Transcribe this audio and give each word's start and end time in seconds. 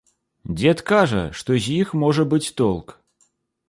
Дзед 0.61 0.81
кажа, 0.93 1.21
што 1.43 1.59
з 1.63 1.77
іх 1.85 1.95
можа 2.07 2.29
быць 2.35 2.45
толк. 2.65 2.87